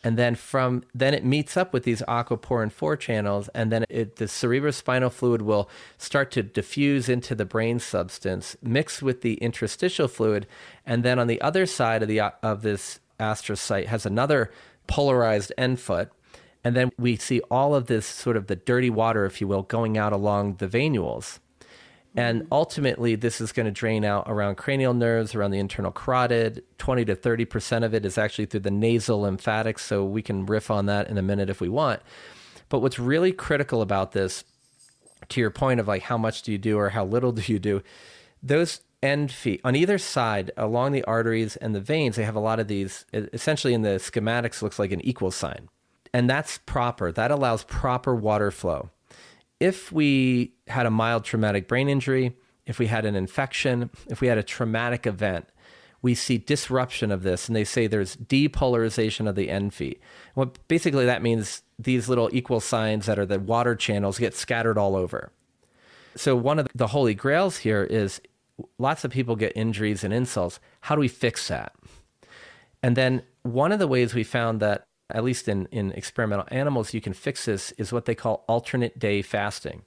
[0.03, 4.17] and then from then it meets up with these aquaporin 4 channels and then it,
[4.17, 10.09] the cerebrospinal fluid will start to diffuse into the brain substance mix with the interstitial
[10.09, 10.47] fluid
[10.85, 14.51] and then on the other side of the of this astrocyte has another
[14.87, 16.11] polarized end foot
[16.63, 19.63] and then we see all of this sort of the dirty water if you will
[19.63, 21.39] going out along the venules
[22.17, 22.53] and mm-hmm.
[22.53, 26.65] ultimately, this is going to drain out around cranial nerves, around the internal carotid.
[26.79, 29.85] 20 to 30% of it is actually through the nasal lymphatics.
[29.85, 32.01] So we can riff on that in a minute if we want.
[32.69, 34.45] But what's really critical about this,
[35.29, 37.59] to your point of like how much do you do or how little do you
[37.59, 37.83] do,
[38.43, 42.41] those end feet on either side along the arteries and the veins, they have a
[42.41, 45.69] lot of these, essentially in the schematics, looks like an equal sign.
[46.13, 47.13] And that's proper.
[47.13, 48.91] That allows proper water flow
[49.61, 52.35] if we had a mild traumatic brain injury,
[52.67, 55.47] if we had an infection, if we had a traumatic event,
[56.03, 60.01] we see disruption of this, and they say there's depolarization of the feet.
[60.35, 64.79] What basically that means these little equal signs that are the water channels get scattered
[64.79, 65.31] all over.
[66.17, 68.21] So one of the holy grails here is
[68.79, 70.59] lots of people get injuries and insults.
[70.81, 71.75] How do we fix that?
[72.83, 76.95] And then one of the ways we found that at least in, in experimental animals,
[76.95, 79.83] you can fix this is what they call alternate day fasting.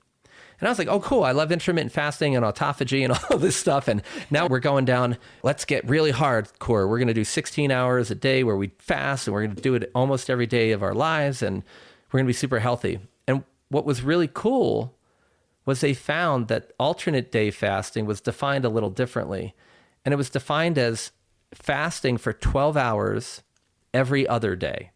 [0.59, 1.25] And I was like, oh, cool.
[1.25, 3.89] I love intermittent fasting and autophagy and all this stuff.
[3.89, 6.87] And now we're going down, let's get really hardcore.
[6.87, 9.61] We're going to do 16 hours a day where we fast and we're going to
[9.61, 11.41] do it almost every day of our lives.
[11.41, 11.63] And
[12.11, 12.99] we're going to be super healthy.
[13.27, 14.95] And what was really cool
[15.65, 19.53] was they found that alternate day fasting was defined a little differently.
[20.05, 21.11] And it was defined as
[21.53, 23.43] fasting for 12 hours
[23.93, 24.91] every other day.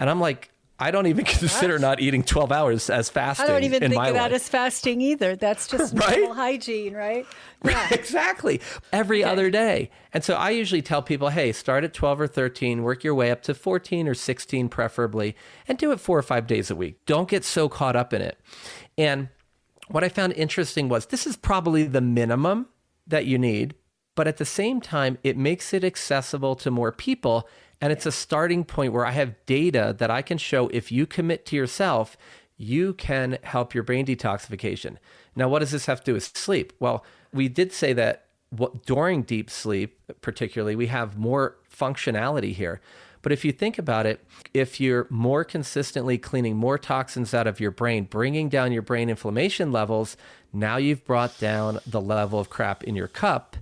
[0.00, 3.46] And I'm like, I don't even consider not eating 12 hours as fasting.
[3.46, 5.36] I don't even think of that as fasting either.
[5.36, 6.18] That's just right?
[6.18, 7.26] normal hygiene, right?
[7.64, 7.88] Yeah.
[7.92, 8.60] exactly.
[8.92, 9.32] Every okay.
[9.32, 9.90] other day.
[10.12, 13.30] And so I usually tell people, hey, start at 12 or 13, work your way
[13.30, 15.34] up to 14 or 16, preferably,
[15.66, 16.98] and do it four or five days a week.
[17.06, 18.38] Don't get so caught up in it.
[18.98, 19.30] And
[19.88, 22.66] what I found interesting was this is probably the minimum
[23.06, 23.74] that you need,
[24.14, 27.48] but at the same time, it makes it accessible to more people
[27.80, 31.06] and it's a starting point where I have data that I can show if you
[31.06, 32.16] commit to yourself,
[32.56, 34.96] you can help your brain detoxification.
[35.36, 36.72] Now, what does this have to do with sleep?
[36.78, 38.26] Well, we did say that
[38.86, 42.80] during deep sleep, particularly, we have more functionality here.
[43.22, 47.58] But if you think about it, if you're more consistently cleaning more toxins out of
[47.58, 50.16] your brain, bringing down your brain inflammation levels,
[50.52, 53.56] now you've brought down the level of crap in your cup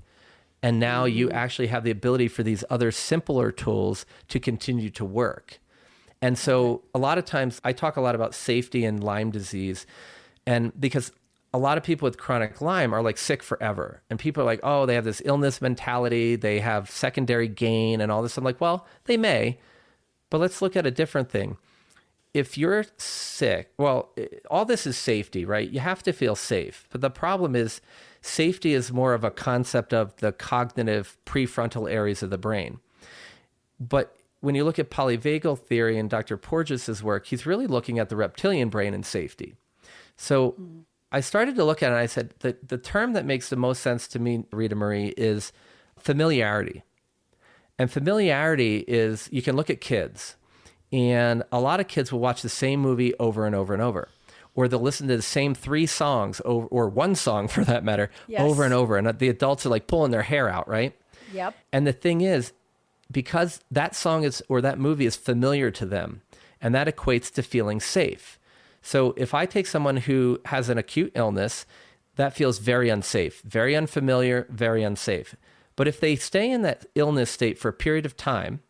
[0.62, 1.36] and now you mm-hmm.
[1.36, 5.58] actually have the ability for these other simpler tools to continue to work.
[6.20, 9.86] And so a lot of times I talk a lot about safety and Lyme disease.
[10.46, 11.10] And because
[11.52, 14.02] a lot of people with chronic Lyme are like sick forever.
[14.08, 18.10] And people are like, oh, they have this illness mentality, they have secondary gain and
[18.10, 18.38] all this.
[18.38, 19.58] I'm like, well, they may,
[20.30, 21.58] but let's look at a different thing.
[22.34, 24.14] If you're sick, well,
[24.50, 25.68] all this is safety, right?
[25.70, 26.86] You have to feel safe.
[26.90, 27.82] But the problem is,
[28.22, 32.78] Safety is more of a concept of the cognitive prefrontal areas of the brain.
[33.80, 36.36] But when you look at polyvagal theory and Dr.
[36.36, 39.56] Porges's work, he's really looking at the reptilian brain and safety.
[40.16, 40.82] So mm.
[41.10, 43.56] I started to look at it and I said the, the term that makes the
[43.56, 45.52] most sense to me, Rita Marie, is
[45.98, 46.84] familiarity.
[47.76, 50.36] And familiarity is you can look at kids,
[50.92, 54.08] and a lot of kids will watch the same movie over and over and over
[54.54, 58.10] or they'll listen to the same three songs over, or one song for that matter
[58.26, 58.40] yes.
[58.40, 58.96] over and over.
[58.96, 60.94] And the adults are like pulling their hair out, right?
[61.32, 61.54] Yep.
[61.72, 62.52] And the thing is,
[63.10, 66.22] because that song is or that movie is familiar to them,
[66.60, 68.38] and that equates to feeling safe.
[68.80, 71.66] So if I take someone who has an acute illness,
[72.16, 75.36] that feels very unsafe, very unfamiliar, very unsafe.
[75.76, 78.60] But if they stay in that illness state for a period of time,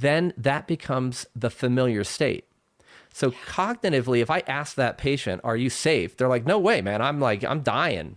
[0.00, 2.44] then that becomes the familiar state.
[3.12, 7.02] So cognitively, if I ask that patient, "Are you safe?" They're like, "No way, man.
[7.02, 8.16] I'm like I'm dying."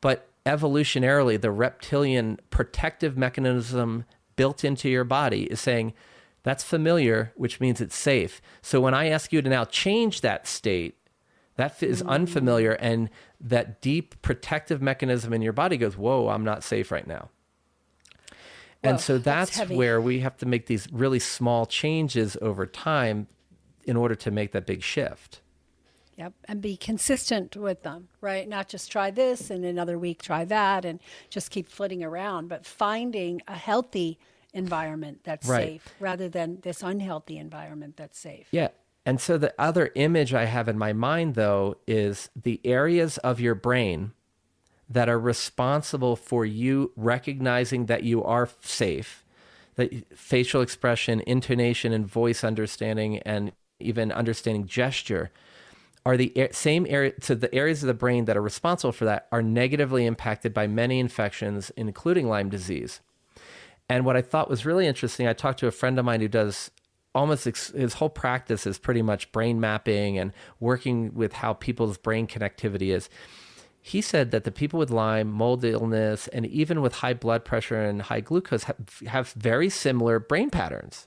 [0.00, 4.04] But evolutionarily, the reptilian protective mechanism
[4.36, 5.94] built into your body is saying
[6.42, 8.40] that's familiar, which means it's safe.
[8.62, 10.96] So when I ask you to now change that state,
[11.56, 12.08] that is mm.
[12.08, 17.06] unfamiliar, and that deep protective mechanism in your body goes, "Whoa, I'm not safe right
[17.06, 17.30] now."
[18.88, 23.26] And so that's, that's where we have to make these really small changes over time
[23.84, 25.40] in order to make that big shift.
[26.16, 28.48] Yep, and be consistent with them, right?
[28.48, 32.64] Not just try this and another week try that and just keep flitting around, but
[32.64, 34.18] finding a healthy
[34.54, 35.66] environment that's right.
[35.66, 38.48] safe rather than this unhealthy environment that's safe.
[38.50, 38.68] Yeah.
[39.04, 43.38] And so the other image I have in my mind though is the areas of
[43.38, 44.12] your brain
[44.88, 49.24] that are responsible for you recognizing that you are safe,
[49.74, 55.30] that facial expression, intonation and voice understanding and even understanding gesture,
[56.04, 57.12] are the same area.
[57.20, 60.68] So the areas of the brain that are responsible for that are negatively impacted by
[60.68, 63.00] many infections, including Lyme disease.
[63.88, 66.28] And what I thought was really interesting, I talked to a friend of mine who
[66.28, 66.70] does
[67.14, 71.98] almost ex- his whole practice is pretty much brain mapping and working with how people's
[71.98, 73.08] brain connectivity is.
[73.86, 77.80] He said that the people with Lyme, mold illness, and even with high blood pressure
[77.80, 81.06] and high glucose have, have very similar brain patterns.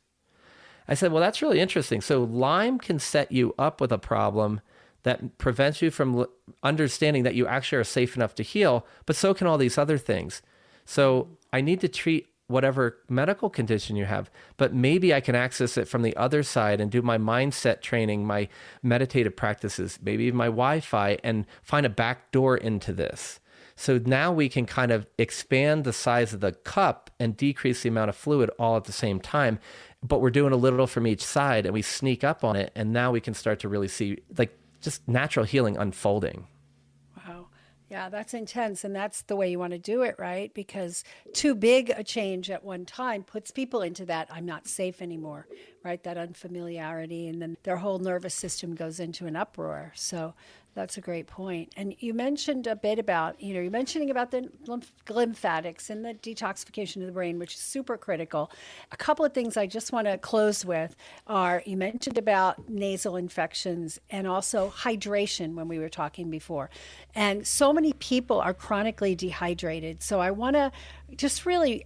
[0.88, 2.00] I said, well, that's really interesting.
[2.00, 4.62] So Lyme can set you up with a problem
[5.04, 6.26] that prevents you from
[6.63, 9.98] understanding that you actually are safe enough to heal, but so can all these other
[9.98, 10.42] things.
[10.86, 15.77] So I need to treat whatever medical condition you have, but maybe I can access
[15.77, 18.49] it from the other side and do my mindset training, my
[18.83, 23.39] meditative practices, maybe my Wi Fi, and find a back door into this.
[23.75, 27.89] So now we can kind of expand the size of the cup and decrease the
[27.89, 29.60] amount of fluid all at the same time
[30.02, 32.93] but we're doing a little from each side and we sneak up on it and
[32.93, 36.47] now we can start to really see like just natural healing unfolding
[37.90, 40.54] yeah that's intense and that's the way you want to do it right?
[40.54, 45.02] Because too big a change at one time puts people into that i'm not safe
[45.02, 45.48] anymore
[45.83, 46.04] right?
[46.04, 49.94] That unfamiliarity and then their whole nervous system goes into an uproar.
[49.96, 50.33] So
[50.76, 51.74] That's a great point.
[51.76, 56.06] And you mentioned a bit about, you know, you're mentioning about the lymph- lymphatics and
[56.06, 58.52] the detoxification of the brain, which is super critical.
[58.92, 60.96] A couple of things I just want to close with
[61.28, 66.70] are you mentioned about nasal infections and also hydration when we were talking before.
[67.15, 70.04] And so many people are chronically dehydrated.
[70.04, 70.72] So I want to
[71.15, 71.86] just really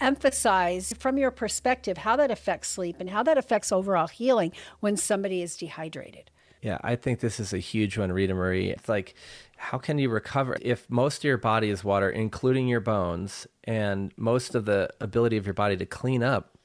[0.00, 4.96] emphasize from your perspective how that affects sleep and how that affects overall healing when
[4.96, 6.30] somebody is dehydrated.
[6.64, 8.70] Yeah, I think this is a huge one, Rita Marie.
[8.70, 9.14] It's like,
[9.58, 14.12] how can you recover if most of your body is water, including your bones, and
[14.16, 16.56] most of the ability of your body to clean up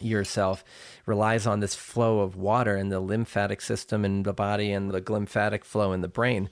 [0.00, 0.64] yourself
[1.04, 5.12] relies on this flow of water in the lymphatic system in the body and the
[5.12, 6.48] lymphatic flow in the brain?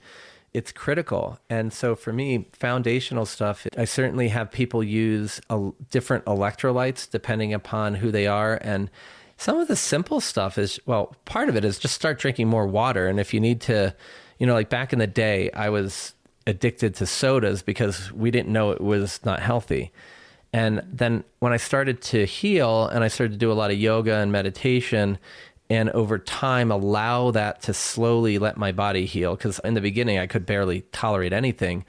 [0.53, 1.39] It's critical.
[1.49, 5.41] And so for me, foundational stuff, I certainly have people use
[5.89, 8.59] different electrolytes depending upon who they are.
[8.61, 8.91] And
[9.37, 12.67] some of the simple stuff is well part of it is just start drinking more
[12.67, 13.07] water.
[13.07, 13.95] And if you need to
[14.39, 16.13] you know like back in the day i was
[16.45, 19.91] addicted to sodas because we didn't know it was not healthy.
[20.51, 23.77] And then when i started to heal and i started to do a lot of
[23.77, 25.17] yoga and meditation
[25.69, 30.19] and over time allow that to slowly let my body heal because in the beginning
[30.19, 31.85] i could barely tolerate anything.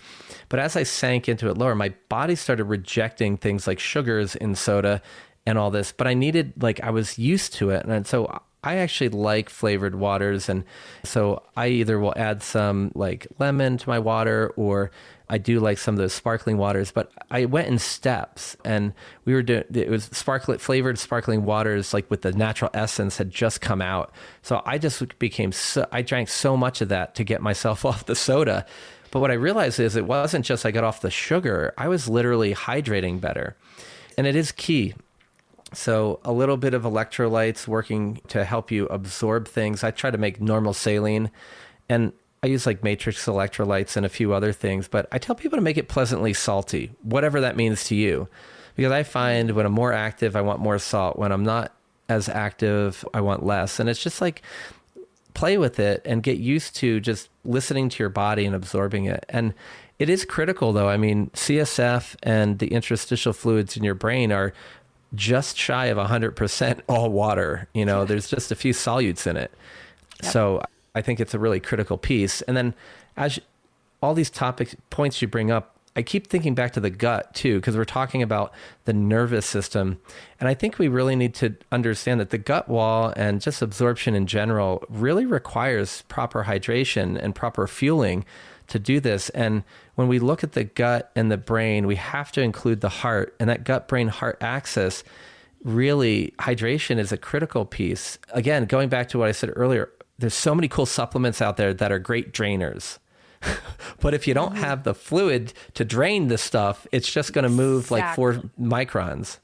[0.49, 4.55] But as i sank into it lower my body started rejecting things like sugars in
[4.55, 5.03] soda
[5.47, 8.76] and all this, but I needed like I was used to it, and so I
[8.76, 10.64] actually like flavored waters, and
[11.05, 14.90] so I either will add some like lemon to my water, or
[15.28, 16.90] I do like some of those sparkling waters.
[16.90, 18.95] But I went in steps, and
[19.26, 23.61] we were doing it was flavored sparkling waters, like with the natural essence had just
[23.61, 24.12] come out.
[24.40, 28.07] So I just became so I drank so much of that to get myself off
[28.07, 28.64] the soda.
[29.11, 32.09] But what I realized is it wasn't just I got off the sugar; I was
[32.09, 33.57] literally hydrating better,
[34.16, 34.95] and it is key
[35.75, 39.85] so a little bit of electrolytes working to help you absorb things.
[39.85, 41.31] I try to make normal saline
[41.89, 42.12] and
[42.43, 45.62] I use like matrix electrolytes and a few other things, but I tell people to
[45.62, 48.29] make it pleasantly salty, whatever that means to you.
[48.77, 51.18] Because I find when I'm more active, I want more salt.
[51.18, 51.72] When I'm not
[52.09, 53.81] as active, I want less.
[53.81, 54.43] And it's just like
[55.33, 59.25] play with it and get used to just listening to your body and absorbing it.
[59.29, 59.55] And
[59.99, 60.89] it is critical though.
[60.89, 64.53] I mean, CSF and the interstitial fluids in your brain are
[65.14, 67.68] just shy of 100% all water.
[67.74, 69.52] You know, there's just a few solutes in it.
[70.22, 70.32] Yep.
[70.32, 70.62] So
[70.94, 72.42] I think it's a really critical piece.
[72.42, 72.74] And then
[73.16, 73.42] as you,
[74.02, 77.56] all these topics points you bring up, I keep thinking back to the gut too,
[77.56, 78.52] because we're talking about
[78.84, 80.00] the nervous system.
[80.40, 84.14] And I think we really need to understand that the gut wall and just absorption
[84.14, 88.24] in general really requires proper hydration and proper fueling
[88.68, 89.30] to do this.
[89.30, 89.62] And
[89.95, 93.34] when we look at the gut and the brain, we have to include the heart
[93.38, 95.05] and that gut brain heart axis.
[95.62, 98.18] Really, hydration is a critical piece.
[98.30, 101.72] Again, going back to what I said earlier, there's so many cool supplements out there
[101.74, 102.99] that are great drainers.
[104.01, 104.62] but if you don't mm-hmm.
[104.62, 108.01] have the fluid to drain the stuff, it's just going to move exactly.
[108.01, 109.38] like four microns.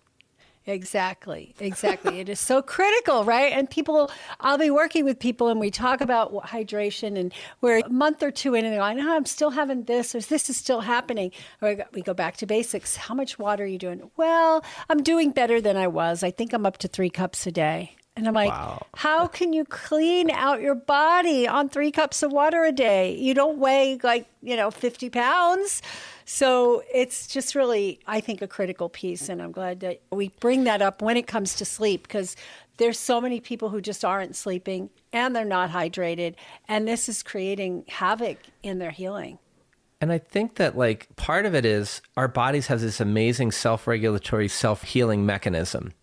[0.67, 2.21] Exactly, exactly.
[2.21, 3.53] it is so critical, right?
[3.53, 7.89] And people, I'll be working with people and we talk about hydration and we're a
[7.89, 10.51] month or two in and they're like, no, oh, I'm still having this or this
[10.51, 11.33] is still happening.
[11.61, 12.97] We go back to basics.
[12.97, 14.11] How much water are you doing?
[14.17, 16.23] Well, I'm doing better than I was.
[16.23, 17.97] I think I'm up to three cups a day.
[18.21, 18.87] And I'm like, wow.
[18.97, 23.17] how can you clean out your body on three cups of water a day?
[23.17, 25.81] You don't weigh like, you know, 50 pounds.
[26.27, 29.31] So it's just really, I think, a critical piece.
[29.31, 32.37] And I'm glad that we bring that up when it comes to sleep because
[32.77, 36.35] there's so many people who just aren't sleeping and they're not hydrated.
[36.69, 39.39] And this is creating havoc in their healing.
[40.03, 44.49] And I think that like part of it is our bodies have this amazing self-regulatory,
[44.49, 45.95] self-healing mechanism.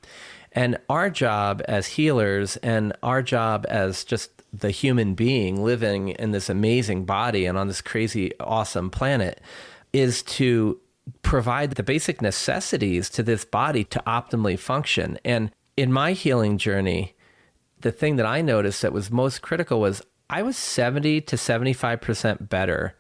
[0.58, 6.32] And our job as healers and our job as just the human being living in
[6.32, 9.40] this amazing body and on this crazy awesome planet
[9.94, 10.82] is to
[11.22, 15.20] provide the basic necessities to this body to optimally function.
[15.24, 17.14] And in my healing journey,
[17.82, 22.50] the thing that I noticed that was most critical was I was 70 to 75%
[22.50, 22.96] better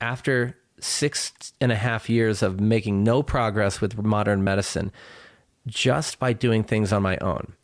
[0.00, 4.92] after six and a half years of making no progress with modern medicine
[5.66, 7.54] just by doing things on my own.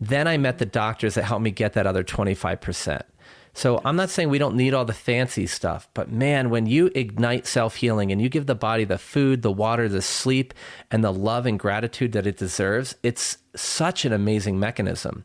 [0.00, 3.02] Then I met the doctors that helped me get that other 25%.
[3.54, 6.90] So I'm not saying we don't need all the fancy stuff, but man, when you
[6.94, 10.54] ignite self healing and you give the body the food, the water, the sleep,
[10.90, 15.24] and the love and gratitude that it deserves, it's such an amazing mechanism.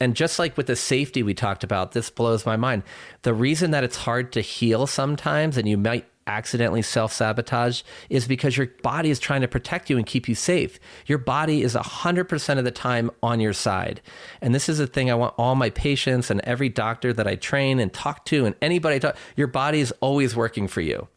[0.00, 2.82] And just like with the safety we talked about, this blows my mind.
[3.22, 8.26] The reason that it's hard to heal sometimes and you might accidentally self sabotage is
[8.26, 10.78] because your body is trying to protect you and keep you safe.
[11.06, 14.00] Your body is 100% of the time on your side.
[14.40, 17.36] And this is a thing I want all my patients and every doctor that I
[17.36, 21.08] train and talk to and anybody I talk, your body is always working for you.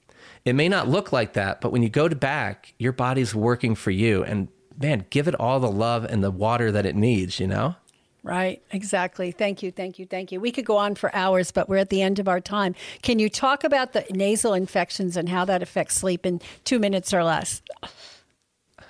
[0.44, 3.74] It may not look like that, but when you go to back, your body's working
[3.74, 4.24] for you.
[4.24, 4.48] And
[4.80, 7.76] man, give it all the love and the water that it needs, you know?
[8.26, 9.30] Right, exactly.
[9.30, 10.40] Thank you, thank you, thank you.
[10.42, 12.74] We could go on for hours, but we're at the end of our time.
[13.04, 17.14] Can you talk about the nasal infections and how that affects sleep in two minutes
[17.14, 17.62] or less?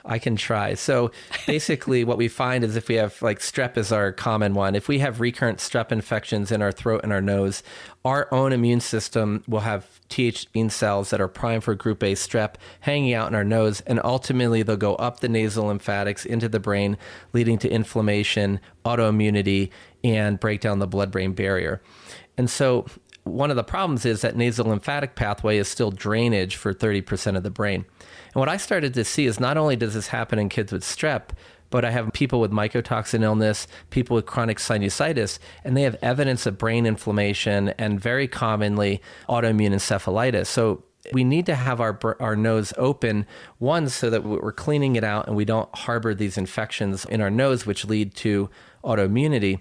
[0.06, 0.76] I can try.
[0.76, 1.12] So
[1.48, 4.88] basically, what we find is if we have like strep is our common one, if
[4.88, 7.64] we have recurrent strep infections in our throat and our nose,
[8.04, 12.56] our own immune system will have Th cells that are primed for group A strep
[12.82, 16.60] hanging out in our nose, and ultimately they'll go up the nasal lymphatics into the
[16.60, 16.98] brain,
[17.34, 19.72] leading to inflammation, autoimmunity,
[20.04, 21.82] and break down the blood brain barrier.
[22.38, 22.86] And so
[23.26, 27.44] one of the problems is that nasal lymphatic pathway is still drainage for 30% of
[27.44, 27.86] the brain.
[28.00, 30.84] And what I started to see is not only does this happen in kids with
[30.84, 31.30] strep,
[31.72, 36.46] but I have people with mycotoxin illness, people with chronic sinusitis, and they have evidence
[36.46, 40.46] of brain inflammation and very commonly autoimmune encephalitis.
[40.46, 43.26] So we need to have our our nose open
[43.58, 47.30] one so that we're cleaning it out and we don't harbor these infections in our
[47.30, 48.50] nose which lead to
[48.84, 49.60] autoimmunity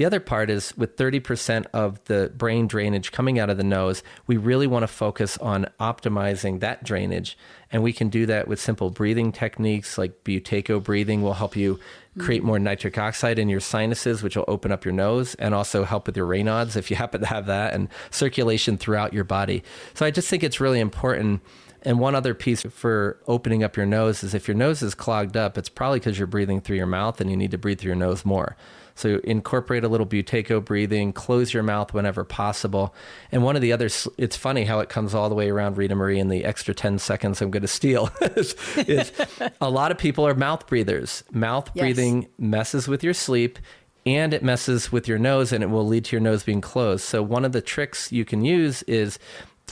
[0.00, 4.02] the other part is with 30% of the brain drainage coming out of the nose,
[4.26, 7.36] we really want to focus on optimizing that drainage.
[7.70, 11.78] And we can do that with simple breathing techniques like Buteyko breathing will help you
[12.18, 15.84] create more nitric oxide in your sinuses, which will open up your nose and also
[15.84, 19.62] help with your Raynaud's if you happen to have that and circulation throughout your body.
[19.92, 21.42] So I just think it's really important.
[21.82, 25.36] And one other piece for opening up your nose is if your nose is clogged
[25.36, 27.90] up, it's probably because you're breathing through your mouth and you need to breathe through
[27.90, 28.56] your nose more.
[28.94, 32.94] So incorporate a little Buteyko breathing, close your mouth whenever possible.
[33.32, 35.94] And one of the others, it's funny how it comes all the way around Rita
[35.94, 39.12] Marie in the extra 10 seconds I'm going to steal is, is
[39.60, 41.24] a lot of people are mouth breathers.
[41.32, 41.82] Mouth yes.
[41.82, 43.58] breathing messes with your sleep
[44.06, 47.04] and it messes with your nose and it will lead to your nose being closed.
[47.04, 49.18] So one of the tricks you can use is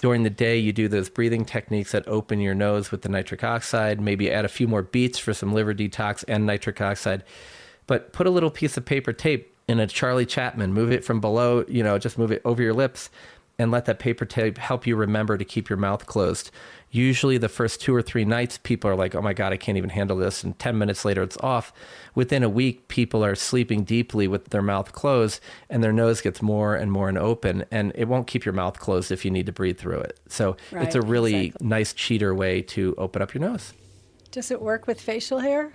[0.00, 3.42] during the day you do those breathing techniques that open your nose with the nitric
[3.42, 7.24] oxide, maybe add a few more beats for some liver detox and nitric oxide
[7.88, 11.20] but put a little piece of paper tape in a Charlie Chaplin, move it from
[11.20, 13.10] below, you know, just move it over your lips
[13.58, 16.50] and let that paper tape help you remember to keep your mouth closed.
[16.90, 19.76] Usually, the first two or three nights, people are like, oh my God, I can't
[19.76, 20.44] even handle this.
[20.44, 21.72] And 10 minutes later, it's off.
[22.14, 26.40] Within a week, people are sleeping deeply with their mouth closed and their nose gets
[26.40, 27.64] more and more and open.
[27.70, 30.20] And it won't keep your mouth closed if you need to breathe through it.
[30.28, 31.66] So, right, it's a really exactly.
[31.66, 33.74] nice cheater way to open up your nose.
[34.30, 35.72] Does it work with facial hair?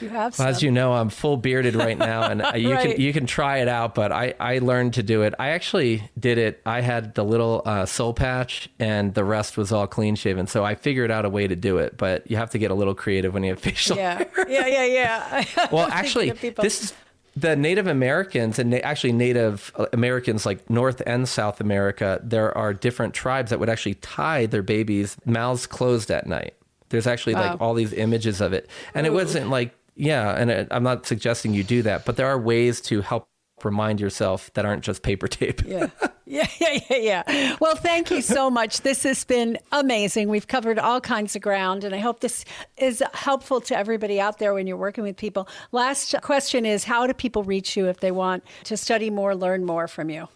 [0.00, 0.38] You have.
[0.38, 2.90] Well, as you know, I'm full bearded right now, and you right.
[2.92, 3.94] can you can try it out.
[3.94, 5.34] But I I learned to do it.
[5.38, 6.60] I actually did it.
[6.66, 10.46] I had the little uh, soul patch, and the rest was all clean shaven.
[10.46, 11.96] So I figured out a way to do it.
[11.96, 13.96] But you have to get a little creative when you have facial.
[13.96, 14.48] Yeah, hair.
[14.48, 15.68] yeah, yeah, yeah.
[15.72, 16.94] well, actually, this is
[17.36, 22.72] the Native Americans and na- actually Native Americans like North and South America, there are
[22.72, 26.54] different tribes that would actually tie their babies' mouths closed at night.
[26.90, 27.50] There's actually wow.
[27.50, 28.68] like all these images of it.
[28.94, 29.10] And Ooh.
[29.10, 32.38] it wasn't like yeah, and it, I'm not suggesting you do that, but there are
[32.38, 33.26] ways to help
[33.62, 35.62] remind yourself that aren't just paper tape.
[35.66, 35.88] yeah.
[36.26, 37.56] Yeah, yeah, yeah, yeah.
[37.60, 38.80] Well, thank you so much.
[38.80, 40.30] This has been amazing.
[40.30, 42.46] We've covered all kinds of ground, and I hope this
[42.78, 45.46] is helpful to everybody out there when you're working with people.
[45.70, 49.66] Last question is how do people reach you if they want to study more, learn
[49.66, 50.28] more from you?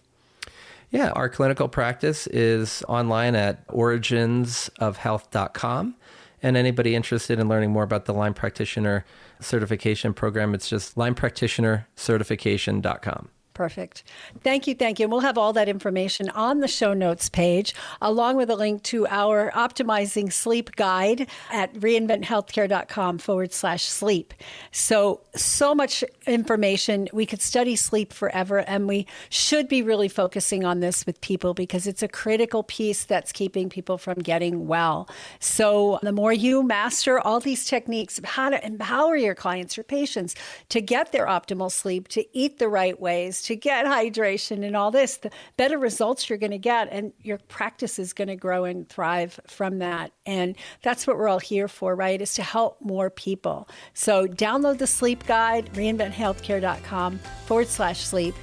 [0.91, 5.95] Yeah, our clinical practice is online at originsofhealth.com.
[6.43, 9.05] And anybody interested in learning more about the Lyme Practitioner
[9.41, 13.28] certification program, it's just lymepractitionercertification.com.
[13.59, 14.05] Perfect.
[14.45, 14.75] Thank you.
[14.77, 15.07] Thank you.
[15.07, 18.85] And we'll have all that information on the show notes page, along with a link
[18.85, 24.33] to our optimizing sleep guide at reinventhealthcare.com forward slash sleep.
[24.71, 27.09] So, so much information.
[27.13, 31.53] We could study sleep forever, and we should be really focusing on this with people
[31.53, 35.09] because it's a critical piece that's keeping people from getting well.
[35.41, 39.83] So, the more you master all these techniques of how to empower your clients, your
[39.83, 40.37] patients
[40.69, 44.91] to get their optimal sleep, to eat the right ways, to get hydration and all
[44.91, 46.89] this, the better results you're going to get.
[46.93, 50.13] And your practice is going to grow and thrive from that.
[50.27, 52.21] And that's what we're all here for, right?
[52.21, 53.67] Is to help more people.
[53.95, 58.35] So download the sleep guide, reinventhealthcare.com forward slash sleep.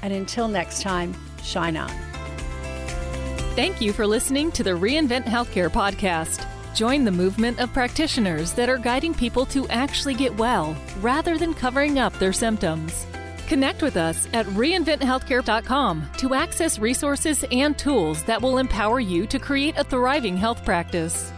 [0.00, 1.90] And until next time, shine on.
[3.56, 6.46] Thank you for listening to the Reinvent Healthcare podcast.
[6.74, 11.52] Join the movement of practitioners that are guiding people to actually get well rather than
[11.52, 13.06] covering up their symptoms.
[13.48, 19.38] Connect with us at reinventhealthcare.com to access resources and tools that will empower you to
[19.38, 21.32] create a thriving health practice.